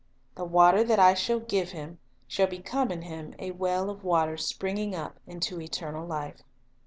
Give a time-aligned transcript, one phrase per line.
[0.33, 4.35] "The water that I shall give him shall become in him a well of water
[4.35, 6.41] springing up unto eternal life.""